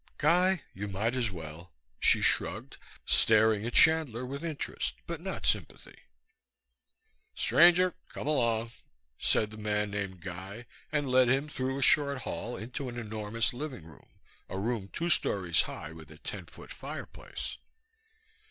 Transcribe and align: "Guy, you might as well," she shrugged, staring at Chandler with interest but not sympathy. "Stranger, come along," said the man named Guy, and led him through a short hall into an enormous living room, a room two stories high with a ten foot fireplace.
"Guy, 0.17 0.63
you 0.73 0.87
might 0.87 1.13
as 1.15 1.29
well," 1.29 1.73
she 1.99 2.23
shrugged, 2.23 2.77
staring 3.05 3.67
at 3.67 3.73
Chandler 3.75 4.25
with 4.25 4.43
interest 4.43 4.95
but 5.05 5.21
not 5.21 5.45
sympathy. 5.45 5.95
"Stranger, 7.35 7.93
come 8.09 8.25
along," 8.25 8.71
said 9.19 9.51
the 9.51 9.57
man 9.57 9.91
named 9.91 10.21
Guy, 10.21 10.65
and 10.91 11.07
led 11.07 11.27
him 11.29 11.47
through 11.47 11.77
a 11.77 11.83
short 11.83 12.23
hall 12.23 12.57
into 12.57 12.89
an 12.89 12.97
enormous 12.97 13.53
living 13.53 13.85
room, 13.85 14.07
a 14.49 14.57
room 14.57 14.89
two 14.91 15.07
stories 15.09 15.61
high 15.61 15.91
with 15.91 16.09
a 16.09 16.17
ten 16.17 16.47
foot 16.47 16.73
fireplace. 16.73 17.57